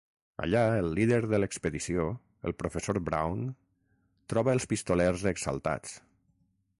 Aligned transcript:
Allà, 0.43 0.61
el 0.83 0.87
líder 0.99 1.19
de 1.33 1.39
l'expedició, 1.41 2.05
el 2.51 2.57
professor 2.63 3.01
Brown, 3.11 3.45
troba 4.35 4.57
els 4.59 4.69
pistolers 4.73 5.27
exaltats. 5.33 5.95